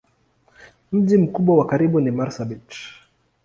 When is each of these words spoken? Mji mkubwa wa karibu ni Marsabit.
Mji 0.91 1.17
mkubwa 1.17 1.57
wa 1.57 1.65
karibu 1.67 1.99
ni 2.01 2.11
Marsabit. 2.11 2.71